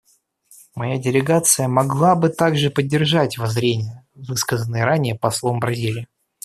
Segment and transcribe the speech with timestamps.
[0.73, 6.07] Моя делегация могла бы также поддержать воззрения, высказанные ранее послом Бразилии.